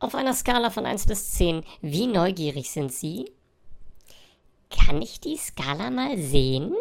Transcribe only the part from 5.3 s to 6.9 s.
Skala mal sehen?